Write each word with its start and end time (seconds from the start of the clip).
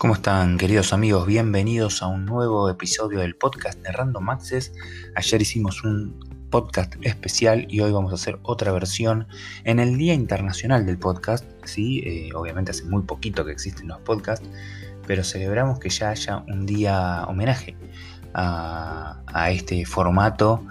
¿Cómo 0.00 0.14
están 0.14 0.56
queridos 0.56 0.94
amigos? 0.94 1.26
Bienvenidos 1.26 2.00
a 2.00 2.06
un 2.06 2.24
nuevo 2.24 2.70
episodio 2.70 3.18
del 3.18 3.36
podcast 3.36 3.78
de 3.82 3.92
Random 3.92 4.30
Access. 4.30 4.72
Ayer 5.14 5.42
hicimos 5.42 5.84
un 5.84 6.18
podcast 6.48 6.94
especial 7.02 7.66
y 7.68 7.80
hoy 7.80 7.92
vamos 7.92 8.10
a 8.10 8.14
hacer 8.14 8.38
otra 8.42 8.72
versión 8.72 9.28
en 9.64 9.78
el 9.78 9.98
Día 9.98 10.14
Internacional 10.14 10.86
del 10.86 10.98
Podcast. 10.98 11.44
Sí, 11.66 11.98
eh, 12.06 12.30
obviamente 12.34 12.70
hace 12.70 12.84
muy 12.84 13.02
poquito 13.02 13.44
que 13.44 13.52
existen 13.52 13.88
los 13.88 14.00
podcasts, 14.00 14.48
pero 15.06 15.22
celebramos 15.22 15.78
que 15.78 15.90
ya 15.90 16.08
haya 16.08 16.38
un 16.48 16.64
día 16.64 17.26
homenaje 17.28 17.76
a, 18.32 19.20
a 19.26 19.50
este 19.50 19.84
formato 19.84 20.64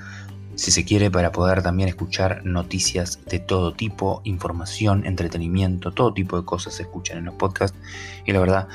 si 0.55 0.71
se 0.71 0.83
quiere, 0.83 1.09
para 1.09 1.31
poder 1.31 1.61
también 1.61 1.87
escuchar 1.87 2.43
noticias 2.43 3.19
de 3.27 3.39
todo 3.39 3.73
tipo, 3.73 4.21
información, 4.25 5.05
entretenimiento, 5.05 5.91
todo 5.93 6.13
tipo 6.13 6.37
de 6.37 6.45
cosas 6.45 6.73
se 6.73 6.83
escuchan 6.83 7.19
en 7.19 7.25
los 7.25 7.35
podcasts. 7.35 7.77
Y 8.25 8.33
la 8.33 8.41
verdad, 8.41 8.67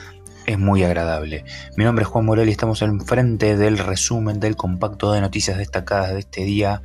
es 0.47 0.59
muy 0.59 0.83
agradable. 0.83 1.45
Mi 1.77 1.84
nombre 1.84 2.03
es 2.03 2.09
Juan 2.09 2.25
Morel 2.25 2.48
y 2.48 2.52
estamos 2.52 2.83
en 2.83 3.01
frente 3.01 3.57
del 3.57 3.79
resumen 3.79 4.41
del 4.41 4.57
compacto 4.57 5.12
de 5.12 5.21
noticias 5.21 5.59
destacadas 5.59 6.12
de 6.12 6.21
este 6.21 6.45
día 6.45 6.83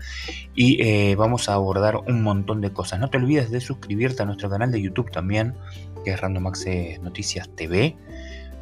y 0.55 0.81
eh, 0.81 1.15
vamos 1.15 1.49
a 1.49 1.53
abordar 1.53 1.97
un 1.97 2.23
montón 2.23 2.61
de 2.61 2.71
cosas. 2.71 2.99
No 2.99 3.09
te 3.09 3.17
olvides 3.17 3.51
de 3.51 3.61
suscribirte 3.61 4.23
a 4.23 4.25
nuestro 4.25 4.49
canal 4.49 4.71
de 4.71 4.81
YouTube 4.81 5.11
también, 5.11 5.55
que 6.03 6.11
es 6.11 6.21
Random 6.21 6.47
Access 6.47 7.01
Noticias 7.01 7.49
TV. 7.55 7.97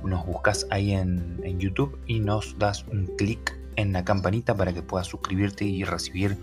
Nos 0.04 0.26
buscas 0.26 0.68
ahí 0.72 0.94
en, 0.94 1.40
en 1.44 1.60
YouTube 1.60 2.00
y 2.08 2.20
nos 2.20 2.58
das 2.58 2.86
un 2.92 3.08
clic 3.18 3.58
en 3.76 3.94
la 3.94 4.04
campanita 4.04 4.56
para 4.56 4.74
que 4.74 4.82
puedas 4.82 5.08
suscribirte 5.08 5.66
y 5.66 5.84
recibir 5.84 6.38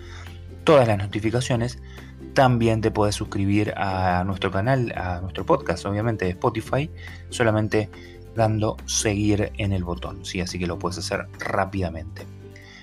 todas 0.65 0.89
las 0.89 0.98
notificaciones. 0.98 1.79
También 2.33 2.81
te 2.81 2.91
puedes 2.91 3.15
suscribir 3.15 3.75
a 3.77 4.25
nuestro 4.25 4.51
canal, 4.51 4.93
a 4.97 5.21
nuestro 5.21 5.47
podcast, 5.47 5.87
obviamente 5.87 6.25
de 6.25 6.33
Spotify, 6.33 6.91
solamente 7.28 7.91
dando 8.35 8.77
seguir 8.87 9.53
en 9.59 9.73
el 9.73 9.85
botón, 9.85 10.25
¿sí? 10.25 10.41
así 10.41 10.59
que 10.59 10.67
lo 10.67 10.79
puedes 10.79 10.99
hacer 10.99 11.27
rápidamente. 11.39 12.27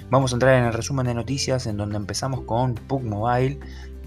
Vamos 0.10 0.34
a 0.34 0.36
entrar 0.36 0.58
en 0.58 0.66
el 0.66 0.74
resumen 0.74 1.06
de 1.06 1.14
noticias 1.14 1.68
en 1.68 1.78
donde 1.78 1.98
empezamos 1.98 2.42
con 2.42 2.76
PUG 2.76 3.04
Mobile, 3.04 3.60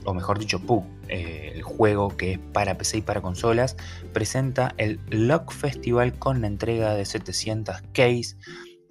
o 0.05 0.12
mejor 0.12 0.39
dicho 0.39 0.61
PUG, 0.61 0.84
eh, 1.09 1.53
el 1.55 1.62
juego 1.62 2.15
que 2.17 2.33
es 2.33 2.39
para 2.53 2.77
PC 2.77 2.98
y 2.98 3.03
para 3.03 3.22
consolas, 3.22 3.77
presenta 4.12 4.75
el 4.77 5.00
Lock 5.09 5.53
Festival 5.53 6.19
con 6.19 6.42
la 6.42 6.47
entrega 6.47 6.95
de 6.95 7.05
700 7.06 7.83
keys 7.92 8.37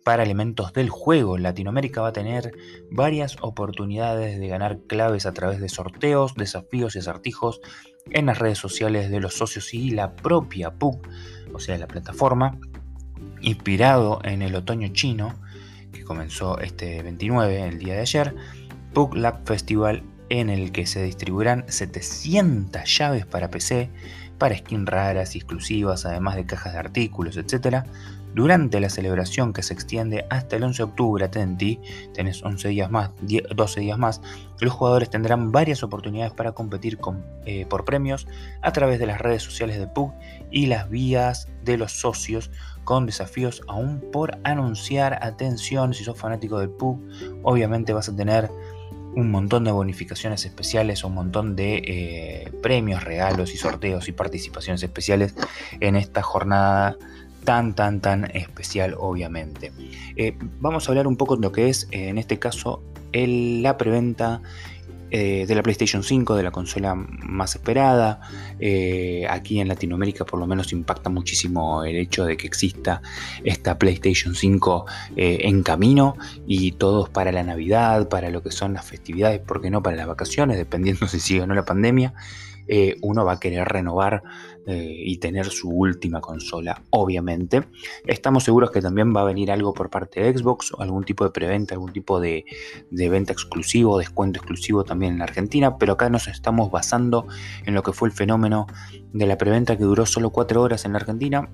para 0.04 0.24
elementos 0.24 0.74
del 0.74 0.90
juego. 0.90 1.38
Latinoamérica 1.38 2.02
va 2.02 2.10
a 2.10 2.14
tener 2.14 2.52
varias 2.92 3.38
oportunidades 3.42 4.40
de 4.40 4.48
ganar 4.48 4.80
claves 4.88 5.26
a 5.26 5.34
través 5.34 5.60
de 5.60 5.70
sorteos, 5.70 6.36
desafíos 6.36 6.96
y 6.96 7.00
acertijos 7.00 7.62
en 8.10 8.26
las 8.26 8.40
redes 8.40 8.58
sociales 8.58 9.10
de 9.10 9.20
los 9.20 9.36
socios 9.36 9.74
y 9.74 9.92
la 9.92 10.16
propia 10.16 10.72
PUG, 10.72 11.02
o 11.54 11.60
sea, 11.60 11.78
la 11.78 11.88
plataforma, 11.88 12.58
inspirado 13.42 14.20
en 14.24 14.42
el 14.42 14.56
otoño 14.56 14.90
chino, 14.90 15.34
que 15.92 16.04
comenzó 16.04 16.60
este 16.60 17.02
29, 17.04 17.68
el 17.68 17.80
día 17.80 17.94
de 17.94 18.02
ayer, 18.02 18.36
PUG 18.94 19.16
Lab 19.16 19.46
Festival 19.46 20.04
en 20.30 20.50
el 20.50 20.72
que 20.72 20.86
se 20.86 21.04
distribuirán 21.04 21.66
700 21.68 22.84
llaves 22.98 23.26
para 23.26 23.50
PC, 23.50 23.90
para 24.38 24.58
skins 24.58 24.90
raras 24.90 25.36
y 25.36 25.40
exclusivas, 25.40 26.06
además 26.06 26.36
de 26.36 26.46
cajas 26.46 26.74
de 26.74 26.80
artículos, 26.80 27.38
etc., 27.38 27.86
durante 28.34 28.80
la 28.80 28.90
celebración 28.90 29.54
que 29.54 29.64
se 29.64 29.74
extiende 29.74 30.26
hasta 30.30 30.56
el 30.56 30.64
11 30.64 30.78
de 30.78 30.84
octubre, 30.84 31.26
atenti, 31.26 31.80
tenés 32.14 32.44
11 32.44 32.68
días 32.70 32.90
más, 32.90 33.12
12 33.22 33.80
días 33.82 33.98
más, 33.98 34.22
los 34.60 34.74
jugadores 34.74 35.10
tendrán 35.10 35.52
varias 35.52 35.84
oportunidades 35.84 36.34
para 36.34 36.54
competir 36.54 36.98
eh, 37.46 37.66
por 37.68 37.86
premios 37.86 38.28
a 38.62 38.72
través 38.72 39.00
de 39.00 39.06
las 39.06 39.20
redes 39.20 39.44
sociales 39.44 39.78
de 39.78 39.88
PUG 39.88 40.14
y 40.52 40.66
las 40.68 40.90
vías 40.90 41.48
de 41.64 41.78
los 41.78 41.92
socios 41.92 42.50
con 42.84 43.06
desafíos 43.06 43.62
aún 43.68 44.04
por 44.12 44.40
anunciar. 44.44 45.20
Atención, 45.22 45.94
si 45.94 46.04
sos 46.04 46.18
fanático 46.18 46.60
del 46.60 46.70
PUG, 46.70 47.00
obviamente 47.44 47.94
vas 47.94 48.10
a 48.10 48.16
tener 48.16 48.50
un 49.16 49.30
montón 49.30 49.64
de 49.64 49.72
bonificaciones 49.72 50.46
especiales, 50.46 51.04
un 51.04 51.14
montón 51.14 51.56
de 51.56 51.76
eh, 51.86 52.52
premios, 52.62 53.04
regalos 53.04 53.54
y 53.54 53.58
sorteos 53.58 54.08
y 54.08 54.12
participaciones 54.12 54.82
especiales 54.82 55.36
en 55.80 55.96
esta 55.96 56.24
jornada 56.24 56.98
tan, 57.44 57.76
tan, 57.76 58.00
tan 58.00 58.26
especial, 58.36 58.96
obviamente. 58.98 59.72
Eh, 60.16 60.36
vamos 60.60 60.88
a 60.88 60.92
hablar 60.92 61.08
un 61.08 61.18
poco 61.18 61.36
de 61.36 61.42
lo 61.42 61.52
que 61.52 61.70
es, 61.70 61.88
eh, 61.92 62.10
en 62.10 62.18
este 62.18 62.40
caso, 62.40 62.82
la 63.14 63.78
preventa 63.78 64.42
eh, 65.12 65.46
de 65.48 65.54
la 65.54 65.62
PlayStation 65.62 66.02
5, 66.04 66.36
de 66.36 66.42
la 66.42 66.50
consola 66.50 66.96
más 66.96 67.54
esperada. 67.54 68.22
aquí 69.30 69.60
en 69.60 69.68
Latinoamérica 69.68 70.26
por 70.26 70.40
lo 70.40 70.48
menos 70.48 70.74
impacta 70.74 71.12
muchísimo 71.12 71.84
el 71.84 71.96
hecho 71.98 72.26
de 72.26 72.36
que 72.38 72.48
exista 72.48 73.04
esta 73.44 73.78
PlayStation 73.78 74.34
5 74.34 74.86
en 75.16 75.62
camino 75.62 76.16
y 76.48 76.72
todos 76.72 77.10
para 77.10 77.32
la 77.32 77.44
Navidad, 77.44 78.10
para 78.10 78.32
lo 78.32 78.42
que 78.42 78.52
son 78.52 78.74
las 78.74 78.86
festividades, 78.86 79.40
porque 79.40 79.70
no 79.70 79.84
para 79.84 79.96
las 79.96 80.08
vacaciones, 80.08 80.58
dependiendo 80.58 81.08
si 81.14 81.20
sigue 81.20 81.42
o 81.42 81.48
no 81.48 81.54
la 81.54 81.66
pandemia. 81.66 82.16
Uno 83.02 83.26
va 83.26 83.34
a 83.34 83.40
querer 83.40 83.68
renovar 83.68 84.24
eh, 84.66 84.96
y 84.98 85.18
tener 85.18 85.48
su 85.48 85.70
última 85.70 86.22
consola, 86.22 86.82
obviamente. 86.90 87.64
Estamos 88.06 88.46
seguros 88.46 88.72
que 88.72 88.82
también 88.82 89.14
va 89.14 89.22
a 89.22 89.26
venir 89.26 89.52
algo 89.52 89.74
por 89.74 89.90
parte 89.90 90.22
de 90.22 90.38
Xbox, 90.38 90.72
algún 90.80 91.04
tipo 91.04 91.26
de 91.26 91.32
preventa, 91.32 91.76
algún 91.76 91.92
tipo 91.92 92.20
de, 92.22 92.46
venta 92.90 93.34
exclusivo, 93.34 93.98
descuento 93.98 94.40
exclusivo 94.40 94.84
también 94.84 95.16
en 95.16 95.22
Argentina, 95.22 95.78
pero 95.78 95.94
acá 95.94 96.10
nos 96.10 96.28
estamos 96.28 96.72
basando 96.72 97.28
en 97.66 97.74
lo 97.74 97.84
que 97.84 97.92
fue 97.92 98.08
el 98.08 98.14
fenómeno 98.14 98.68
de 99.12 99.28
la 99.28 99.38
preventa 99.38 99.78
que 99.78 99.84
duró 99.84 100.06
solo 100.06 100.30
4 100.30 100.62
horas 100.62 100.86
en 100.86 100.94
la 100.94 101.00
Argentina 101.00 101.50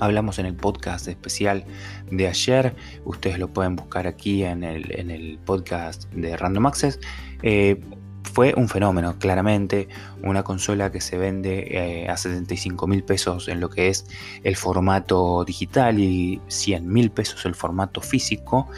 hablamos 0.00 0.38
en 0.38 0.46
el 0.46 0.54
podcast 0.54 1.08
especial 1.08 1.64
de 2.10 2.28
ayer. 2.28 2.74
Ustedes 3.04 3.38
lo 3.38 3.48
pueden 3.48 3.76
buscar 3.76 4.06
aquí 4.06 4.44
en 4.44 4.62
el, 4.62 5.38
podcast 5.44 6.04
de 6.12 6.36
Random 6.36 6.66
Access. 6.66 7.00
Eh, 7.42 7.80
fue 8.28 8.54
un 8.56 8.68
fenómeno, 8.68 9.18
claramente, 9.18 9.88
una 10.22 10.42
consola 10.42 10.92
que 10.92 11.00
se 11.00 11.18
vende 11.18 12.04
eh, 12.04 12.08
a 12.08 12.16
75 12.16 12.86
mil 12.86 13.02
pesos 13.02 13.48
en 13.48 13.60
lo 13.60 13.70
que 13.70 13.88
es 13.88 14.06
el 14.44 14.56
formato 14.56 15.44
digital 15.44 15.98
y 15.98 16.40
100 16.48 16.86
mil 16.86 17.10
pesos 17.10 17.44
el 17.46 17.54
formato 17.54 18.00
físico, 18.00 18.68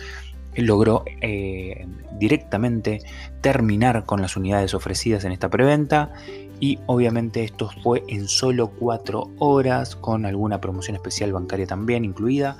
logró 0.56 1.04
eh, 1.20 1.86
directamente 2.18 3.00
terminar 3.40 4.04
con 4.04 4.20
las 4.20 4.36
unidades 4.36 4.74
ofrecidas 4.74 5.24
en 5.24 5.32
esta 5.32 5.48
preventa 5.48 6.12
y 6.58 6.78
obviamente 6.86 7.44
esto 7.44 7.70
fue 7.82 8.04
en 8.08 8.28
solo 8.28 8.68
4 8.68 9.30
horas 9.38 9.96
con 9.96 10.26
alguna 10.26 10.60
promoción 10.60 10.96
especial 10.96 11.32
bancaria 11.32 11.66
también 11.66 12.04
incluida. 12.04 12.58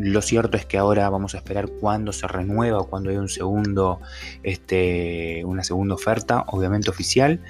Lo 0.00 0.22
cierto 0.22 0.56
es 0.56 0.64
que 0.64 0.78
ahora 0.78 1.10
vamos 1.10 1.34
a 1.34 1.38
esperar 1.38 1.68
cuando 1.68 2.12
se 2.12 2.28
renueva 2.28 2.78
o 2.78 2.88
cuando 2.88 3.10
hay 3.10 3.16
un 3.16 3.28
segundo, 3.28 4.00
este, 4.44 5.44
una 5.44 5.64
segunda 5.64 5.96
oferta, 5.96 6.44
obviamente 6.46 6.88
oficial. 6.88 7.40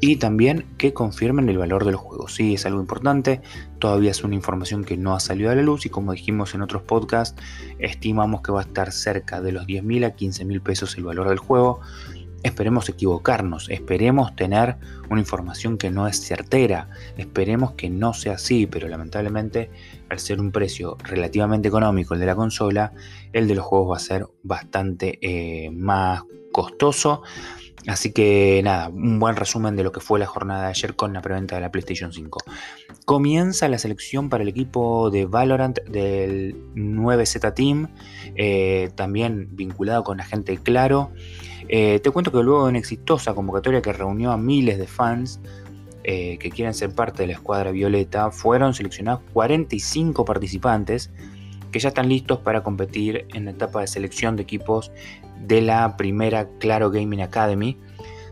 Y 0.00 0.16
también 0.16 0.66
que 0.76 0.92
confirmen 0.92 1.48
el 1.48 1.58
valor 1.58 1.84
de 1.84 1.92
los 1.92 2.00
juegos. 2.00 2.34
Sí, 2.34 2.54
es 2.54 2.66
algo 2.66 2.80
importante. 2.80 3.40
Todavía 3.78 4.10
es 4.10 4.24
una 4.24 4.34
información 4.34 4.84
que 4.84 4.96
no 4.96 5.14
ha 5.14 5.20
salido 5.20 5.50
a 5.50 5.54
la 5.54 5.62
luz 5.62 5.86
y 5.86 5.88
como 5.88 6.12
dijimos 6.12 6.54
en 6.54 6.62
otros 6.62 6.82
podcasts, 6.82 7.40
estimamos 7.78 8.42
que 8.42 8.52
va 8.52 8.60
a 8.60 8.64
estar 8.64 8.92
cerca 8.92 9.40
de 9.40 9.52
los 9.52 9.66
10.000 9.66 10.06
a 10.06 10.16
15.000 10.16 10.60
pesos 10.60 10.96
el 10.98 11.04
valor 11.04 11.28
del 11.28 11.38
juego. 11.38 11.80
Esperemos 12.46 12.88
equivocarnos, 12.88 13.68
esperemos 13.70 14.36
tener 14.36 14.76
una 15.10 15.20
información 15.20 15.78
que 15.78 15.90
no 15.90 16.06
es 16.06 16.24
certera, 16.24 16.88
esperemos 17.16 17.72
que 17.72 17.90
no 17.90 18.14
sea 18.14 18.34
así, 18.34 18.68
pero 18.68 18.86
lamentablemente 18.86 19.68
al 20.08 20.20
ser 20.20 20.40
un 20.40 20.52
precio 20.52 20.96
relativamente 21.02 21.66
económico 21.66 22.14
el 22.14 22.20
de 22.20 22.26
la 22.26 22.36
consola, 22.36 22.92
el 23.32 23.48
de 23.48 23.56
los 23.56 23.64
juegos 23.64 23.90
va 23.90 23.96
a 23.96 23.98
ser 23.98 24.28
bastante 24.44 25.18
eh, 25.22 25.72
más 25.72 26.22
costoso. 26.52 27.22
Así 27.88 28.12
que 28.12 28.60
nada, 28.62 28.90
un 28.90 29.18
buen 29.18 29.34
resumen 29.34 29.74
de 29.74 29.82
lo 29.82 29.90
que 29.90 29.98
fue 29.98 30.20
la 30.20 30.26
jornada 30.26 30.62
de 30.62 30.68
ayer 30.68 30.94
con 30.94 31.12
la 31.12 31.22
preventa 31.22 31.56
de 31.56 31.62
la 31.62 31.72
PlayStation 31.72 32.12
5. 32.12 32.44
Comienza 33.04 33.68
la 33.68 33.78
selección 33.78 34.28
para 34.28 34.44
el 34.44 34.48
equipo 34.48 35.10
de 35.10 35.26
Valorant 35.26 35.80
del 35.82 36.54
9Z 36.76 37.54
Team, 37.54 37.88
eh, 38.36 38.90
también 38.94 39.48
vinculado 39.56 40.04
con 40.04 40.18
la 40.18 40.24
gente 40.24 40.58
Claro. 40.58 41.10
Eh, 41.68 42.00
te 42.00 42.10
cuento 42.10 42.30
que 42.30 42.42
luego 42.42 42.64
de 42.64 42.70
una 42.70 42.78
exitosa 42.78 43.34
convocatoria 43.34 43.82
que 43.82 43.92
reunió 43.92 44.30
a 44.32 44.36
miles 44.36 44.78
de 44.78 44.86
fans 44.86 45.40
eh, 46.04 46.38
que 46.38 46.50
quieren 46.50 46.72
ser 46.72 46.94
parte 46.94 47.22
de 47.22 47.28
la 47.28 47.32
escuadra 47.32 47.72
violeta, 47.72 48.30
fueron 48.30 48.74
seleccionados 48.74 49.22
45 49.32 50.24
participantes 50.24 51.10
que 51.72 51.80
ya 51.80 51.88
están 51.88 52.08
listos 52.08 52.38
para 52.38 52.62
competir 52.62 53.26
en 53.34 53.46
la 53.46 53.50
etapa 53.50 53.80
de 53.80 53.88
selección 53.88 54.36
de 54.36 54.42
equipos 54.42 54.92
de 55.40 55.62
la 55.62 55.96
primera 55.96 56.48
Claro 56.60 56.90
Gaming 56.90 57.22
Academy. 57.22 57.76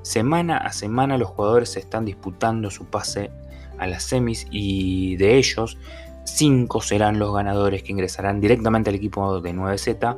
Semana 0.02 0.58
a 0.58 0.72
semana 0.72 1.19
los 1.19 1.31
jugadores 1.31 1.76
están 1.76 2.04
disputando 2.04 2.70
su 2.70 2.84
pase 2.86 3.31
a 3.78 3.88
las 3.88 4.04
semis 4.04 4.46
y 4.50 5.16
de 5.16 5.36
ellos 5.36 5.76
5 6.25 6.81
serán 6.81 7.19
los 7.19 7.34
ganadores 7.34 7.82
que 7.82 7.92
ingresarán 7.92 8.40
directamente 8.40 8.90
al 8.90 8.96
equipo 8.96 9.40
de 9.40 9.52
9Z 9.52 10.16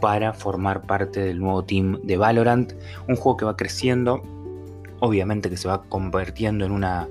para 0.00 0.32
formar 0.32 0.82
parte 0.82 1.20
del 1.20 1.38
nuevo 1.38 1.64
team 1.64 2.00
de 2.02 2.16
Valorant, 2.16 2.72
un 3.08 3.16
juego 3.16 3.36
que 3.36 3.44
va 3.44 3.56
creciendo, 3.56 4.22
obviamente 5.00 5.50
que 5.50 5.56
se 5.56 5.68
va 5.68 5.82
convirtiendo 5.84 6.64
en 6.64 6.72
una 6.72 7.08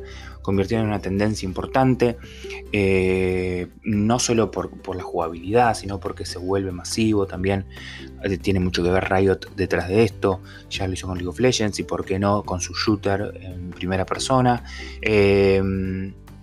convirtieron 0.47 0.85
en 0.85 0.91
una 0.91 1.01
tendencia 1.01 1.45
importante, 1.45 2.15
eh, 2.71 3.67
no 3.83 4.17
solo 4.17 4.49
por, 4.49 4.95
la 4.95 5.03
jugabilidad, 5.03 5.75
sino 5.75 5.99
porque 5.99 6.25
se 6.25 6.39
vuelve 6.39 6.71
masivo 6.71 7.27
también, 7.27 7.65
eh, 8.23 8.37
tiene 8.37 8.61
mucho 8.61 8.81
que 8.81 8.89
ver 8.89 9.09
Riot 9.09 9.39
detrás 9.57 9.89
de 9.89 10.05
esto, 10.05 10.39
ya 10.69 10.87
lo 10.87 10.93
hizo 10.93 11.05
con 11.05 11.17
League 11.17 11.27
of 11.27 11.41
Legends 11.41 11.79
y 11.79 11.83
por 11.83 12.05
qué 12.05 12.17
no 12.17 12.43
con 12.43 12.61
su 12.61 12.73
shooter 12.73 13.37
en 13.41 13.71
primera 13.71 14.05
persona. 14.05 14.63
Eh, 15.01 15.61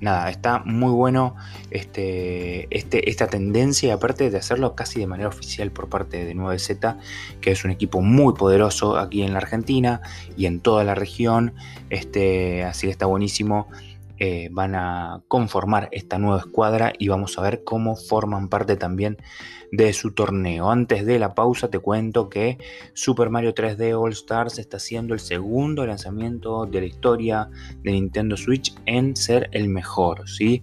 nada, 0.04 0.30
está 0.30 0.60
muy 0.64 0.92
bueno 0.92 1.34
este, 1.70 2.68
este, 2.70 3.10
esta 3.10 3.26
tendencia 3.26 3.94
aparte 3.94 4.30
de 4.30 4.38
hacerlo 4.38 4.76
casi 4.76 5.00
de 5.00 5.06
manera 5.06 5.28
oficial 5.28 5.72
por 5.72 5.88
parte 5.88 6.24
de 6.24 6.36
9Z, 6.36 6.98
que 7.40 7.50
es 7.50 7.64
un 7.64 7.72
equipo 7.72 8.00
muy 8.00 8.34
poderoso 8.34 8.96
aquí 8.96 9.22
en 9.22 9.32
la 9.32 9.38
Argentina 9.38 10.00
y 10.36 10.46
en 10.46 10.60
toda 10.60 10.84
la 10.84 10.94
región, 10.94 11.54
este, 11.90 12.64
así 12.64 12.86
que 12.86 12.92
está 12.92 13.06
buenísimo. 13.06 13.68
Eh, 14.19 14.49
van 14.52 14.76
a 14.76 15.22
conformar 15.26 15.88
esta 15.90 16.19
nueva 16.19 16.38
escuadra 16.38 16.93
y 16.99 17.08
vamos 17.08 17.37
a 17.37 17.43
ver 17.43 17.64
cómo 17.64 17.96
forman 17.96 18.49
parte 18.49 18.76
también 18.76 19.19
de 19.72 19.93
su 19.93 20.12
torneo. 20.12 20.70
Antes 20.70 21.05
de 21.05 21.19
la 21.19 21.34
pausa 21.34 21.69
te 21.69 21.81
cuento 21.81 22.28
que 22.28 22.58
Super 22.93 23.28
Mario 23.31 23.55
3D 23.55 24.00
All 24.00 24.12
Stars 24.12 24.58
está 24.61 24.78
siendo 24.78 25.14
el 25.14 25.20
segundo 25.20 25.84
lanzamiento 25.84 26.64
de 26.64 26.81
la 26.81 26.87
historia 26.87 27.50
de 27.82 27.90
Nintendo 27.90 28.37
Switch 28.37 28.72
en 28.87 29.16
ser 29.16 29.49
el 29.50 29.69
mejor, 29.69 30.28
¿sí? 30.28 30.62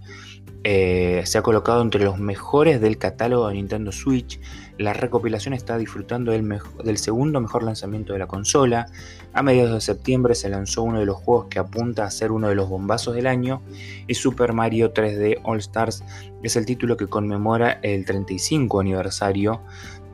Eh, 0.63 1.23
se 1.25 1.39
ha 1.39 1.41
colocado 1.41 1.81
entre 1.81 2.03
los 2.03 2.19
mejores 2.19 2.79
del 2.81 2.99
catálogo 2.99 3.47
de 3.47 3.55
Nintendo 3.55 3.91
Switch. 3.91 4.39
La 4.77 4.93
recopilación 4.93 5.55
está 5.55 5.77
disfrutando 5.77 6.31
del, 6.31 6.97
segundo 6.97 7.41
mejor 7.41 7.63
lanzamiento 7.63 8.13
de 8.13 8.19
la 8.19 8.27
consola. 8.27 8.87
A 9.33 9.41
mediados 9.41 9.73
de 9.73 9.81
septiembre 9.81 10.35
se 10.35 10.49
lanzó 10.49 10.83
uno 10.83 10.99
de 10.99 11.05
los 11.05 11.17
juegos 11.17 11.47
que 11.49 11.57
apunta 11.57 12.05
a 12.05 12.11
ser 12.11 12.31
uno 12.31 12.47
de 12.47 12.55
los 12.55 12.69
bombazos 12.69 13.15
del 13.15 13.25
año 13.25 13.63
y 14.07 14.13
Super 14.13 14.53
Mario 14.53 14.93
3D 14.93 15.39
All 15.43 15.59
Stars 15.59 16.03
es 16.43 16.55
el 16.55 16.65
título 16.65 16.95
que 16.97 17.07
conmemora 17.07 17.79
el 17.81 18.05
35 18.05 18.79
aniversario 18.79 19.61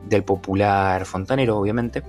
del 0.08 0.24
popular 0.24 1.04
fontanero, 1.04 1.58
obviamente. 1.58 2.02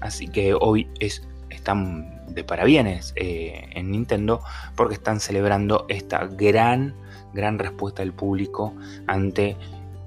Así 0.00 0.26
que 0.28 0.54
hoy 0.54 0.88
es, 0.98 1.22
están 1.50 2.13
de 2.28 2.44
parabienes 2.44 3.12
eh, 3.16 3.68
en 3.72 3.90
Nintendo 3.90 4.42
porque 4.76 4.94
están 4.94 5.20
celebrando 5.20 5.86
esta 5.88 6.26
gran 6.26 6.94
gran 7.34 7.58
respuesta 7.58 8.02
del 8.02 8.12
público 8.12 8.74
ante 9.06 9.56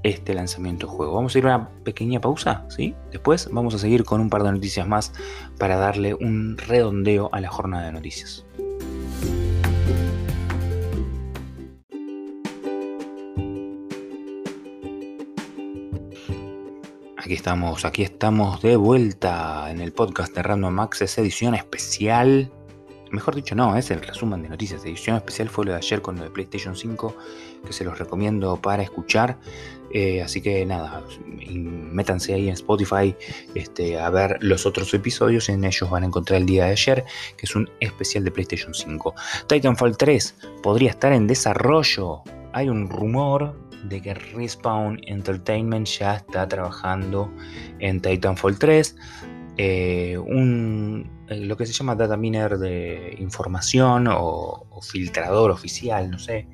este 0.03 0.33
lanzamiento 0.33 0.87
de 0.87 0.93
juego. 0.93 1.13
Vamos 1.13 1.35
a 1.35 1.37
ir 1.37 1.47
a 1.47 1.55
una 1.55 1.69
pequeña 1.83 2.21
pausa, 2.21 2.65
¿sí? 2.69 2.95
Después 3.11 3.49
vamos 3.51 3.75
a 3.75 3.79
seguir 3.79 4.03
con 4.03 4.21
un 4.21 4.29
par 4.29 4.43
de 4.43 4.51
noticias 4.51 4.87
más 4.87 5.11
para 5.57 5.75
darle 5.75 6.13
un 6.13 6.57
redondeo 6.57 7.29
a 7.33 7.41
la 7.41 7.49
jornada 7.49 7.87
de 7.87 7.91
noticias. 7.91 8.45
Aquí 17.27 17.33
estamos, 17.33 17.83
aquí 17.83 18.03
estamos 18.03 18.61
de 18.61 18.77
vuelta 18.77 19.69
en 19.69 19.81
el 19.81 19.91
podcast 19.91 20.33
de 20.33 20.43
Random 20.43 20.79
Access 20.79 21.17
edición 21.17 21.55
especial 21.55 22.49
Mejor 23.11 23.35
dicho, 23.35 23.53
no, 23.53 23.75
es 23.75 23.91
el 23.91 24.01
resumen 24.01 24.41
de 24.43 24.47
noticias. 24.47 24.85
Edición 24.85 25.17
especial 25.17 25.49
fue 25.49 25.65
lo 25.65 25.71
de 25.71 25.77
ayer 25.77 26.01
con 26.01 26.15
lo 26.15 26.23
de 26.23 26.29
PlayStation 26.29 26.77
5, 26.77 27.17
que 27.65 27.73
se 27.73 27.83
los 27.83 27.99
recomiendo 27.99 28.55
para 28.61 28.81
escuchar. 28.81 29.37
Eh, 29.93 30.21
así 30.21 30.39
que 30.39 30.65
nada, 30.65 31.03
métanse 31.51 32.33
ahí 32.33 32.47
en 32.47 32.53
Spotify 32.53 33.13
este, 33.55 33.99
a 33.99 34.09
ver 34.09 34.37
los 34.39 34.65
otros 34.65 34.93
episodios. 34.93 35.49
En 35.49 35.65
ellos 35.65 35.89
van 35.89 36.03
a 36.03 36.05
encontrar 36.07 36.39
el 36.39 36.45
día 36.45 36.65
de 36.65 36.71
ayer, 36.71 37.03
que 37.35 37.45
es 37.45 37.55
un 37.57 37.69
especial 37.81 38.23
de 38.23 38.31
PlayStation 38.31 38.73
5. 38.73 39.15
Titanfall 39.47 39.97
3 39.97 40.35
podría 40.63 40.91
estar 40.91 41.11
en 41.11 41.27
desarrollo. 41.27 42.21
Hay 42.53 42.69
un 42.69 42.89
rumor 42.89 43.66
de 43.89 44.01
que 44.01 44.13
Respawn 44.13 44.99
Entertainment 45.05 45.87
ya 45.87 46.15
está 46.15 46.47
trabajando 46.47 47.31
en 47.79 48.01
Titanfall 48.01 48.57
3. 48.57 48.95
Eh, 49.57 50.17
un, 50.17 51.09
eh, 51.29 51.39
lo 51.39 51.57
que 51.57 51.65
se 51.65 51.73
llama 51.73 51.95
data 51.95 52.15
miner 52.15 52.57
de 52.57 53.15
información 53.19 54.07
o, 54.09 54.65
filtrador 54.81 55.49
oficial, 55.49 56.11
no 56.11 56.19
sé, 56.19 56.47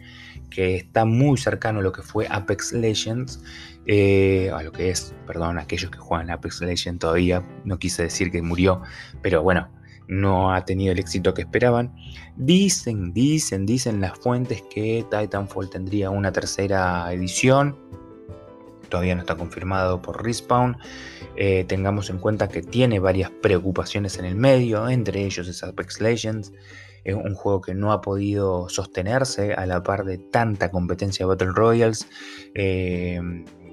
que 0.50 0.78
está 0.78 1.04
muy 1.04 1.38
cercano 1.38 1.80
a 1.80 1.84
lo 1.84 1.92
que 1.92 2.02
fue 2.02 2.26
Apex 2.30 2.72
Legends, 2.72 3.44
eh, 3.86 4.50
a 4.54 4.64
lo 4.64 4.72
que 4.72 4.90
es, 4.90 5.14
perdón, 5.28 5.60
aquellos 5.60 5.92
que 5.92 5.98
juegan 5.98 6.30
Apex 6.30 6.62
Legends 6.62 7.00
todavía, 7.00 7.44
no 7.66 7.78
quise 7.78 8.04
decir 8.04 8.32
que 8.32 8.42
murió, 8.42 8.82
pero 9.22 9.44
bueno, 9.44 9.68
no 10.08 10.54
ha 10.54 10.66
tenido 10.66 10.92
el 10.92 11.00
éxito 11.00 11.34
que 11.34 11.44
esperaban. 11.44 11.96
Dicen, 12.36 13.14
dicen, 13.14 13.66
dicen 13.66 14.02
las 14.02 14.18
fuentes 14.18 14.64
que 14.74 15.06
Titanfall 15.10 15.70
tendría 15.70 16.10
una 16.10 16.32
tercera 16.32 17.12
edición 17.12 17.78
todavía 18.94 19.16
no 19.16 19.22
está 19.22 19.36
confirmado 19.36 20.04
por 20.04 20.24
Respawn. 20.24 20.78
Eh, 21.36 21.66
tengamos 21.68 22.12
en 22.12 22.20
cuenta 22.20 22.48
que 22.48 22.62
tiene 22.62 23.00
varias 23.00 23.32
preocupaciones 23.32 24.20
en 24.20 24.26
el 24.26 24.36
medio, 24.36 24.88
entre 24.88 25.26
ellos 25.26 25.48
es 25.48 25.64
Apex 25.64 26.00
Legends, 26.00 26.54
es 27.04 27.16
un 27.16 27.34
juego 27.34 27.60
que 27.60 27.74
no 27.74 27.92
ha 27.92 28.02
podido 28.02 28.70
sostenerse 28.70 29.56
a 29.56 29.66
la 29.66 29.82
par 29.82 30.06
de 30.06 30.20
tanta 30.20 30.70
competencia 30.70 31.26
Battle 31.26 31.54
Royals. 31.54 32.08
Eh, 32.54 33.20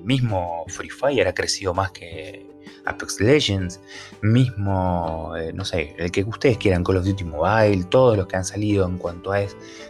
mismo 0.03 0.65
Free 0.69 0.89
Fire 0.89 1.29
ha 1.29 1.35
crecido 1.35 1.75
más 1.75 1.93
que 1.93 2.50
Apex 2.85 3.21
Legends, 3.21 3.81
mismo, 4.23 5.35
eh, 5.37 5.53
no 5.53 5.65
sé, 5.65 5.95
el 5.99 6.11
que 6.11 6.25
ustedes 6.25 6.59
quieran, 6.59 6.85
Call 6.85 6.99
of 6.99 7.05
Duty 7.05 7.25
Mobile, 7.25 7.85
todos 7.85 8.17
los 8.17 8.27
que 8.27 8.37
han 8.37 8.45
salido 8.45 8.87
en 8.87 8.99
cuanto 8.99 9.33
a 9.33 9.41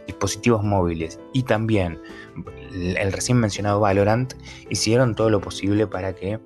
dispositivos 0.07 0.63
móviles 0.63 1.19
y 1.33 1.43
también 1.43 2.01
el 2.75 3.13
recién 3.13 3.39
mencionado 3.39 3.81
Valorant, 3.81 4.35
hicieron 4.69 5.15
todo 5.15 5.31
lo 5.31 5.41
posible 5.41 5.87
para 5.87 6.15
que 6.15 6.39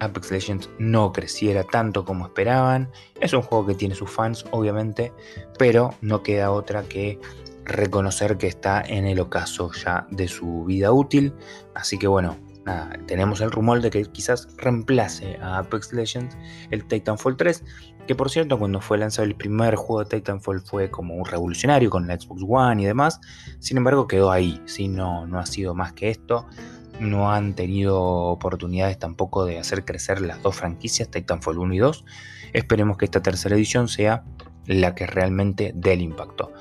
Apex 0.00 0.30
Legends 0.30 0.70
no 0.78 1.12
creciera 1.12 1.64
tanto 1.64 2.04
como 2.04 2.26
esperaban. 2.26 2.90
Es 3.20 3.32
un 3.32 3.42
juego 3.42 3.66
que 3.66 3.74
tiene 3.74 3.94
sus 3.94 4.10
fans, 4.10 4.44
obviamente, 4.50 5.12
pero 5.58 5.94
no 6.00 6.22
queda 6.22 6.50
otra 6.50 6.82
que 6.82 7.18
reconocer 7.64 8.38
que 8.38 8.46
está 8.46 8.80
en 8.80 9.06
el 9.06 9.18
ocaso 9.20 9.70
ya 9.72 10.06
de 10.10 10.28
su 10.28 10.64
vida 10.64 10.92
útil. 10.92 11.32
Así 11.74 11.98
que 11.98 12.06
bueno, 12.06 12.36
tenemos 13.06 13.40
el 13.40 13.50
rumor 13.50 13.80
de 13.80 13.90
que 13.90 14.04
quizás 14.04 14.48
reemplace 14.56 15.38
a 15.40 15.58
Apex 15.58 15.92
Legends 15.92 16.36
el 16.70 16.84
Titanfall 16.84 17.36
3, 17.36 17.64
que 18.06 18.14
por 18.14 18.30
cierto 18.30 18.58
cuando 18.58 18.80
fue 18.80 18.98
lanzado 18.98 19.26
el 19.26 19.36
primer 19.36 19.76
juego 19.76 20.04
de 20.04 20.16
Titanfall 20.16 20.60
fue 20.60 20.90
como 20.90 21.14
un 21.14 21.24
revolucionario 21.24 21.90
con 21.90 22.06
la 22.06 22.18
Xbox 22.18 22.42
One 22.46 22.82
y 22.82 22.86
demás, 22.86 23.20
sin 23.60 23.76
embargo 23.76 24.08
quedó 24.08 24.30
ahí, 24.30 24.60
¿sí? 24.66 24.88
no, 24.88 25.26
no 25.26 25.38
ha 25.38 25.46
sido 25.46 25.74
más 25.74 25.92
que 25.92 26.10
esto, 26.10 26.46
no 26.98 27.30
han 27.30 27.54
tenido 27.54 28.00
oportunidades 28.00 28.98
tampoco 28.98 29.44
de 29.44 29.58
hacer 29.58 29.84
crecer 29.84 30.20
las 30.20 30.42
dos 30.42 30.56
franquicias, 30.56 31.10
Titanfall 31.10 31.58
1 31.58 31.74
y 31.74 31.78
2, 31.78 32.04
esperemos 32.52 32.96
que 32.96 33.04
esta 33.04 33.22
tercera 33.22 33.54
edición 33.54 33.88
sea 33.88 34.24
la 34.66 34.94
que 34.94 35.06
realmente 35.06 35.72
dé 35.74 35.92
el 35.92 36.02
impacto 36.02 36.52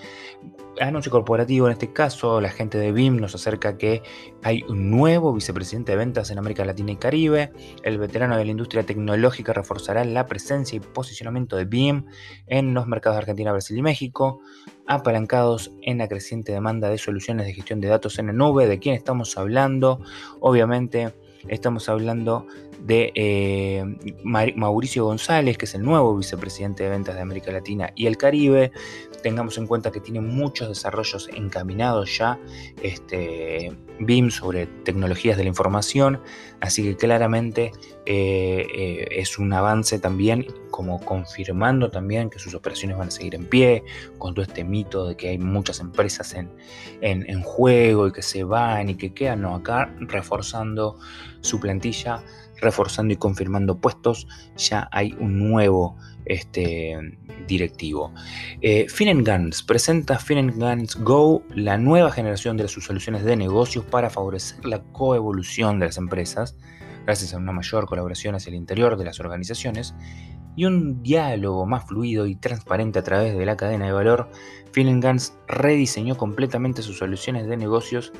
anuncio 0.80 1.12
corporativo 1.12 1.68
en 1.68 1.74
este 1.74 1.94
caso, 1.94 2.42
la 2.42 2.50
gente 2.50 2.78
de 2.78 2.92
BIM 2.92 3.18
nos 3.18 3.36
acerca 3.36 3.78
que 3.78 4.04
hay 4.44 4.64
un 4.68 4.92
nuevo 4.92 5.34
vicepresidente 5.34 5.92
de 5.92 5.98
ventas 5.98 6.32
en 6.32 6.38
América 6.38 6.66
Latina 6.66 6.92
y 6.92 6.98
Caribe. 6.98 7.52
El 7.84 7.98
veterano 7.98 8.38
de 8.38 8.46
la 8.46 8.52
industria 8.52 8.84
tecnológica 8.84 9.54
reforzará 9.54 10.04
la 10.04 10.26
presencia 10.26 10.78
y 10.78 10.80
posicionamiento 10.80 11.56
de 11.56 11.66
BIM 11.66 12.06
en 12.48 12.74
los 12.74 12.88
mercados 12.88 13.16
de 13.16 13.20
Argentina, 13.20 13.52
Brasil 13.52 13.78
y 13.78 13.82
México, 13.82 14.40
apalancados 14.88 15.72
en 15.82 15.98
la 15.98 16.08
creciente 16.08 16.52
demanda 16.52 16.90
de 16.90 16.98
soluciones 16.98 17.46
de 17.46 17.54
gestión 17.54 17.82
de 17.82 17.88
datos 17.88 18.20
en 18.20 18.28
la 18.28 18.34
nube. 18.34 18.68
¿De 18.68 18.80
quién 18.80 18.96
estamos 18.96 19.38
hablando? 19.38 20.02
Obviamente 20.40 21.14
Estamos 21.48 21.90
hablando 21.90 22.48
de 22.86 23.12
eh, 23.16 23.84
Mauricio 24.24 25.06
González, 25.06 25.58
que 25.58 25.66
es 25.66 25.76
el 25.76 25.84
nuevo 25.84 26.16
vicepresidente 26.16 26.84
de 26.84 26.90
ventas 26.90 27.16
de 27.16 27.22
América 27.22 27.52
Latina 27.52 27.92
y 27.96 28.06
el 28.06 28.18
Caribe. 28.18 28.72
Tengamos 29.24 29.58
en 29.58 29.66
cuenta 29.66 29.92
que 29.92 30.00
tiene 30.00 30.22
muchos 30.22 30.70
desarrollos 30.70 31.30
encaminados 31.34 32.16
ya, 32.18 32.40
este, 32.84 33.76
BIM 34.00 34.30
sobre 34.30 34.68
tecnologías 34.68 35.36
de 35.38 35.44
la 35.44 35.50
información, 35.50 36.22
así 36.60 36.84
que 36.84 36.96
claramente 36.96 37.72
eh, 38.06 38.68
eh, 38.76 39.08
es 39.12 39.40
un 39.40 39.52
avance 39.52 39.98
también, 39.98 40.46
como 40.70 41.00
confirmando 41.00 41.90
también 41.90 42.30
que 42.30 42.38
sus 42.38 42.54
operaciones 42.54 42.98
van 42.98 43.08
a 43.08 43.12
seguir 43.12 43.34
en 43.34 43.46
pie, 43.46 43.84
con 44.20 44.36
todo 44.36 44.44
este 44.44 44.64
mito 44.64 45.08
de 45.08 45.16
que 45.16 45.30
hay 45.30 45.40
muchas 45.40 45.80
empresas 45.80 46.36
en, 46.36 46.52
en 47.02 47.42
juego 47.42 48.08
y 48.08 48.12
que 48.12 48.22
se 48.22 48.44
van 48.44 48.90
y 48.90 48.96
que 48.96 49.14
quedan, 49.14 49.42
no, 49.42 49.56
acá 49.56 49.96
reforzando 50.02 51.00
su 51.46 51.60
plantilla, 51.60 52.24
reforzando 52.58 53.14
y 53.14 53.18
confirmando 53.18 53.78
puestos, 53.80 54.28
ya 54.58 54.90
hay 54.92 55.16
un 55.20 55.50
nuevo 55.50 55.96
este, 56.26 56.98
directivo. 57.48 58.14
Eh, 58.62 58.88
Guns 58.90 59.64
presenta 59.64 60.20
Guns 60.28 60.96
Go, 60.98 61.44
la 61.50 61.78
nueva 61.78 62.12
generación 62.12 62.58
de 62.58 62.68
sus 62.68 62.86
soluciones 62.86 63.24
de 63.24 63.36
negocios 63.36 63.86
para 63.86 64.10
favorecer 64.10 64.66
la 64.66 64.82
coevolución 64.82 65.80
de 65.80 65.88
las 65.88 65.98
empresas, 65.98 66.58
gracias 67.06 67.34
a 67.34 67.38
una 67.38 67.52
mayor 67.52 67.86
colaboración 67.86 68.36
hacia 68.36 68.50
el 68.50 68.56
interior 68.56 68.98
de 68.98 69.06
las 69.06 69.20
organizaciones 69.20 69.94
y 70.56 70.66
un 70.66 71.04
diálogo 71.04 71.66
más 71.66 71.86
fluido 71.86 72.26
y 72.28 72.36
transparente 72.36 73.00
a 73.00 73.04
través 73.04 73.38
de 73.38 73.46
la 73.46 73.58
cadena 73.58 73.86
de 73.86 73.92
valor, 73.92 74.30
Finnegan's 74.72 75.38
rediseñó 75.48 76.16
completamente 76.16 76.82
sus 76.82 76.98
soluciones 76.98 77.48
de 77.48 77.58
negocios 77.58 78.14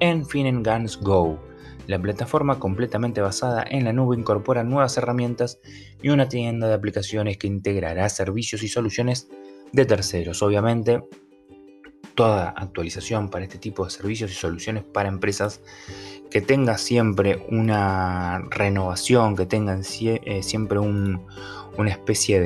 en 0.00 0.24
Finnegan's 0.24 0.98
Go. 1.00 1.38
La 1.86 2.00
plataforma 2.00 2.58
completamente 2.58 3.20
basada 3.20 3.64
en 3.68 3.84
la 3.84 3.92
nube 3.92 4.16
incorpora 4.16 4.62
nuevas 4.64 4.96
herramientas 4.96 5.60
y 6.00 6.10
una 6.10 6.28
tienda 6.28 6.68
de 6.68 6.74
aplicaciones 6.74 7.38
que 7.38 7.48
integrará 7.48 8.08
servicios 8.08 8.62
y 8.62 8.68
soluciones 8.68 9.28
de 9.72 9.84
terceros. 9.84 10.42
Obviamente, 10.42 11.02
toda 12.14 12.50
actualización 12.50 13.28
para 13.28 13.44
este 13.44 13.58
tipo 13.58 13.84
de 13.84 13.90
servicios 13.90 14.30
y 14.30 14.34
soluciones 14.34 14.84
para 14.84 15.08
empresas 15.08 15.60
que 16.30 16.40
tenga 16.40 16.78
siempre 16.78 17.44
una 17.50 18.38
renovación, 18.50 19.36
que 19.36 19.44
tengan 19.44 19.82
eh, 19.82 20.42
siempre 20.42 20.78
una 20.78 21.90
especie 21.90 22.40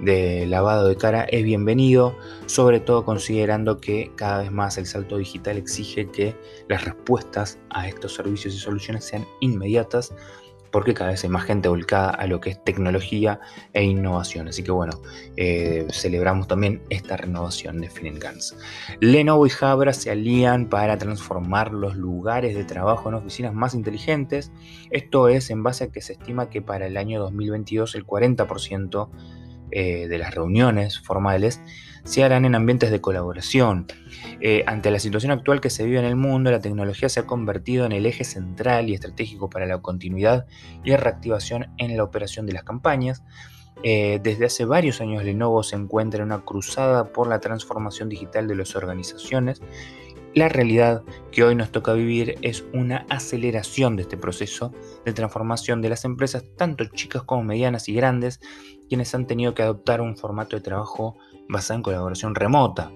de, 0.00 0.46
lavado 0.48 0.88
de 0.88 0.96
cara 0.96 1.22
es 1.22 1.44
bienvenido, 1.44 2.16
sobre 2.46 2.80
todo 2.80 3.04
considerando 3.04 3.80
que 3.80 4.10
cada 4.16 4.42
vez 4.42 4.50
más 4.50 4.78
el 4.78 4.86
salto 4.86 5.16
digital 5.16 5.58
exige 5.58 6.10
que 6.10 6.36
las 6.68 6.84
respuestas 6.84 7.58
a 7.70 7.86
estos 7.86 8.14
servicios 8.14 8.54
y 8.54 8.58
soluciones 8.58 9.04
sean 9.04 9.24
inmediatas 9.38 10.12
porque 10.70 10.94
cada 10.94 11.10
vez 11.10 11.24
hay 11.24 11.30
más 11.30 11.44
gente 11.44 11.68
volcada 11.68 12.10
a 12.10 12.26
lo 12.26 12.40
que 12.40 12.50
es 12.50 12.64
tecnología 12.64 13.40
e 13.72 13.84
innovación. 13.84 14.48
Así 14.48 14.62
que 14.62 14.70
bueno, 14.70 15.00
eh, 15.36 15.86
celebramos 15.90 16.48
también 16.48 16.82
esta 16.90 17.16
renovación 17.16 17.80
de 17.80 17.90
Finnegan's. 17.90 18.56
Lenovo 19.00 19.46
y 19.46 19.50
Jabra 19.50 19.92
se 19.92 20.10
alían 20.10 20.68
para 20.68 20.98
transformar 20.98 21.72
los 21.72 21.96
lugares 21.96 22.54
de 22.54 22.64
trabajo 22.64 23.08
en 23.08 23.16
oficinas 23.16 23.54
más 23.54 23.74
inteligentes. 23.74 24.52
Esto 24.90 25.28
es 25.28 25.50
en 25.50 25.62
base 25.62 25.84
a 25.84 25.88
que 25.88 26.00
se 26.00 26.14
estima 26.14 26.50
que 26.50 26.62
para 26.62 26.86
el 26.86 26.96
año 26.96 27.20
2022 27.20 27.94
el 27.94 28.06
40% 28.06 29.08
eh, 29.70 30.08
de 30.08 30.18
las 30.18 30.34
reuniones 30.34 31.00
formales 31.00 31.60
se 32.04 32.24
harán 32.24 32.44
en 32.44 32.54
ambientes 32.54 32.90
de 32.90 33.00
colaboración. 33.00 33.86
Eh, 34.40 34.64
ante 34.66 34.90
la 34.90 34.98
situación 34.98 35.30
actual 35.30 35.60
que 35.60 35.68
se 35.68 35.84
vive 35.84 35.98
en 35.98 36.06
el 36.06 36.16
mundo, 36.16 36.50
la 36.50 36.60
tecnología 36.60 37.08
se 37.08 37.20
ha 37.20 37.26
convertido 37.26 37.84
en 37.84 37.92
el 37.92 38.06
eje 38.06 38.24
central 38.24 38.88
y 38.88 38.94
estratégico 38.94 39.50
para 39.50 39.66
la 39.66 39.78
continuidad 39.78 40.46
y 40.84 40.96
reactivación 40.96 41.68
en 41.76 41.96
la 41.96 42.04
operación 42.04 42.46
de 42.46 42.54
las 42.54 42.64
campañas. 42.64 43.22
Eh, 43.84 44.18
desde 44.22 44.46
hace 44.46 44.64
varios 44.64 45.00
años 45.00 45.22
Lenovo 45.22 45.62
se 45.62 45.76
encuentra 45.76 46.20
en 46.20 46.26
una 46.26 46.40
cruzada 46.40 47.12
por 47.12 47.28
la 47.28 47.38
transformación 47.38 48.08
digital 48.08 48.48
de 48.48 48.56
las 48.56 48.74
organizaciones. 48.74 49.60
La 50.38 50.48
realidad 50.48 51.02
que 51.32 51.42
hoy 51.42 51.56
nos 51.56 51.72
toca 51.72 51.94
vivir 51.94 52.36
es 52.42 52.64
una 52.72 53.04
aceleración 53.08 53.96
de 53.96 54.02
este 54.02 54.16
proceso 54.16 54.72
de 55.04 55.12
transformación 55.12 55.82
de 55.82 55.88
las 55.88 56.04
empresas, 56.04 56.44
tanto 56.56 56.84
chicas 56.84 57.24
como 57.24 57.42
medianas 57.42 57.88
y 57.88 57.94
grandes, 57.94 58.38
quienes 58.88 59.12
han 59.16 59.26
tenido 59.26 59.52
que 59.54 59.64
adoptar 59.64 60.00
un 60.00 60.16
formato 60.16 60.54
de 60.54 60.62
trabajo 60.62 61.16
basado 61.48 61.78
en 61.78 61.82
colaboración 61.82 62.36
remota, 62.36 62.92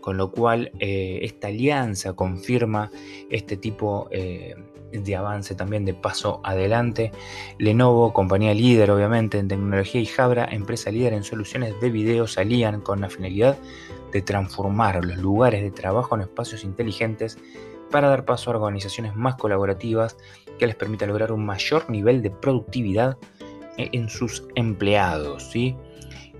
con 0.00 0.16
lo 0.16 0.30
cual 0.30 0.70
eh, 0.78 1.18
esta 1.22 1.48
alianza 1.48 2.12
confirma 2.12 2.92
este 3.30 3.56
tipo 3.56 4.06
eh, 4.12 4.54
de 4.92 5.16
avance 5.16 5.56
también 5.56 5.84
de 5.84 5.94
paso 5.94 6.40
adelante. 6.44 7.10
Lenovo, 7.58 8.12
compañía 8.12 8.54
líder 8.54 8.92
obviamente 8.92 9.38
en 9.38 9.48
tecnología 9.48 10.00
y 10.00 10.06
Jabra, 10.06 10.48
empresa 10.52 10.92
líder 10.92 11.14
en 11.14 11.24
soluciones 11.24 11.74
de 11.80 11.90
video, 11.90 12.28
salían 12.28 12.80
con 12.80 13.00
la 13.00 13.10
finalidad 13.10 13.58
de 14.12 14.22
transformar 14.22 15.04
los 15.04 15.18
lugares 15.18 15.62
de 15.62 15.70
trabajo 15.70 16.14
en 16.14 16.22
espacios 16.22 16.64
inteligentes 16.64 17.38
para 17.90 18.08
dar 18.08 18.24
paso 18.24 18.50
a 18.50 18.54
organizaciones 18.54 19.14
más 19.14 19.36
colaborativas 19.36 20.16
que 20.58 20.66
les 20.66 20.76
permita 20.76 21.06
lograr 21.06 21.32
un 21.32 21.44
mayor 21.44 21.88
nivel 21.90 22.22
de 22.22 22.30
productividad 22.30 23.16
en 23.76 24.08
sus 24.08 24.44
empleados. 24.54 25.50
¿sí? 25.50 25.76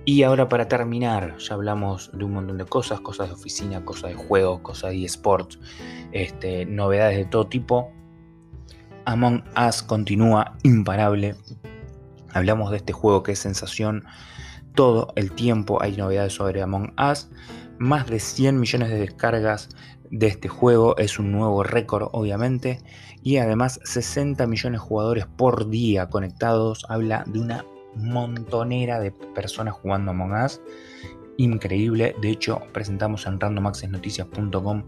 Y 0.08 0.22
ahora 0.22 0.48
para 0.48 0.68
terminar, 0.68 1.36
ya 1.38 1.54
hablamos 1.54 2.10
de 2.12 2.24
un 2.24 2.34
montón 2.34 2.58
de 2.58 2.64
cosas, 2.64 3.00
cosas 3.00 3.28
de 3.28 3.34
oficina, 3.34 3.84
cosas 3.84 4.10
de 4.10 4.16
juego, 4.16 4.62
cosas 4.62 4.92
de 4.92 5.04
esports, 5.04 5.58
este, 6.12 6.64
novedades 6.64 7.16
de 7.16 7.24
todo 7.24 7.48
tipo. 7.48 7.92
Among 9.04 9.42
Us 9.56 9.82
continúa 9.82 10.56
imparable. 10.62 11.34
Hablamos 12.32 12.70
de 12.70 12.76
este 12.76 12.92
juego 12.92 13.24
que 13.24 13.32
es 13.32 13.40
sensación. 13.40 14.04
Todo 14.76 15.14
el 15.16 15.32
tiempo 15.32 15.82
hay 15.82 15.96
novedades 15.96 16.34
sobre 16.34 16.60
Among 16.60 16.92
Us. 17.00 17.30
Más 17.78 18.06
de 18.08 18.20
100 18.20 18.60
millones 18.60 18.90
de 18.90 18.98
descargas 18.98 19.70
de 20.10 20.26
este 20.26 20.48
juego. 20.48 20.98
Es 20.98 21.18
un 21.18 21.32
nuevo 21.32 21.62
récord, 21.62 22.10
obviamente. 22.12 22.82
Y 23.22 23.38
además 23.38 23.80
60 23.84 24.46
millones 24.46 24.78
de 24.78 24.86
jugadores 24.86 25.26
por 25.38 25.70
día 25.70 26.10
conectados. 26.10 26.84
Habla 26.90 27.24
de 27.26 27.40
una 27.40 27.64
montonera 27.94 29.00
de 29.00 29.12
personas 29.12 29.72
jugando 29.72 30.10
Among 30.10 30.44
Us. 30.44 30.60
Increíble. 31.38 32.14
De 32.20 32.28
hecho, 32.28 32.60
presentamos 32.74 33.26
en 33.26 33.40
randomaccessnoticias.com 33.40 34.84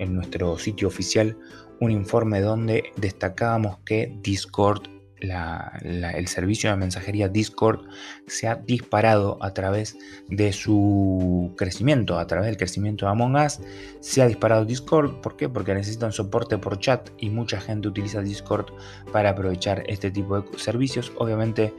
en 0.00 0.14
nuestro 0.16 0.58
sitio 0.58 0.88
oficial 0.88 1.38
un 1.78 1.92
informe 1.92 2.40
donde 2.40 2.90
destacábamos 2.96 3.78
que 3.86 4.18
Discord 4.20 4.97
el 5.20 6.28
servicio 6.28 6.70
de 6.70 6.76
mensajería 6.76 7.28
Discord 7.28 7.80
se 8.26 8.48
ha 8.48 8.56
disparado 8.56 9.38
a 9.40 9.52
través 9.52 9.96
de 10.28 10.52
su 10.52 11.52
crecimiento, 11.56 12.18
a 12.18 12.26
través 12.26 12.46
del 12.46 12.56
crecimiento 12.56 13.06
de 13.06 13.12
Among 13.12 13.36
Us. 13.36 13.60
Se 14.00 14.22
ha 14.22 14.26
disparado 14.26 14.64
Discord, 14.64 15.20
¿por 15.20 15.36
qué? 15.36 15.48
Porque 15.48 15.74
necesitan 15.74 16.12
soporte 16.12 16.58
por 16.58 16.78
chat 16.78 17.10
y 17.18 17.30
mucha 17.30 17.60
gente 17.60 17.88
utiliza 17.88 18.20
Discord 18.20 18.66
para 19.12 19.30
aprovechar 19.30 19.82
este 19.86 20.10
tipo 20.10 20.40
de 20.40 20.58
servicios. 20.58 21.12
Obviamente 21.16 21.74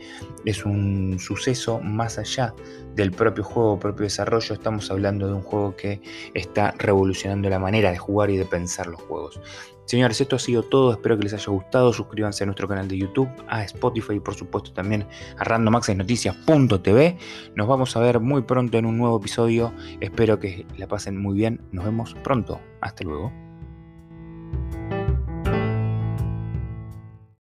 es 0.46 0.66
un 0.66 1.18
suceso 1.20 1.80
más 1.80 2.18
allá 2.18 2.54
del 2.96 3.12
propio 3.12 3.44
juego, 3.44 3.80
propio 3.80 4.04
desarrollo. 4.04 4.54
Estamos 4.54 4.92
hablando 4.92 5.28
de 5.28 5.34
un 5.34 5.42
juego 5.42 5.76
que 5.76 6.02
está 6.34 6.74
revolucionando 6.78 7.50
la 7.50 7.60
manera 7.60 7.92
de 7.92 7.98
jugar 7.98 8.30
y 8.30 8.38
de 8.38 8.46
pensar 8.46 8.88
los 8.88 9.02
juegos. 9.02 9.40
Señores, 9.90 10.22
esto 10.22 10.36
ha 10.36 10.40
sido 10.40 10.62
todo. 10.62 10.92
Espero 10.92 11.18
que 11.18 11.24
les 11.24 11.34
haya 11.34 11.52
gustado. 11.52 11.92
Suscríbanse 11.92 12.44
a 12.44 12.46
nuestro 12.46 12.68
canal 12.68 12.88
de 12.88 12.96
YouTube, 12.96 13.28
a 13.48 13.64
Spotify 13.64 14.14
y 14.14 14.20
por 14.20 14.36
supuesto 14.36 14.72
también 14.72 15.08
a 15.36 15.44
randomaxesnoticias.tv. 15.44 17.18
Nos 17.56 17.68
vamos 17.68 17.96
a 17.96 18.00
ver 18.00 18.20
muy 18.20 18.44
pronto 18.44 18.78
en 18.78 18.86
un 18.86 19.00
nuevo 19.00 19.18
episodio. 19.18 19.74
Espero 20.00 20.40
que 20.40 20.68
la 20.78 20.88
pasen 20.88 21.20
muy 21.20 21.36
bien. 21.36 21.62
Nos 21.72 21.86
vemos 21.86 22.14
pronto. 22.24 22.62
Hasta 22.82 23.04
luego. 23.04 23.49